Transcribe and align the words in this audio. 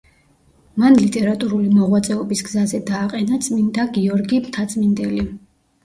მან 0.83 0.97
ლიტერატურული 1.01 1.69
მოღვაწეობის 1.75 2.43
გზაზე 2.49 2.83
დააყენა 2.91 3.41
წმიდა 3.49 3.89
გიორგი 4.01 4.45
მთაწმინდელი. 4.51 5.33